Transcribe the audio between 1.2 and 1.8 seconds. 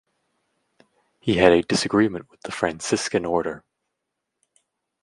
had a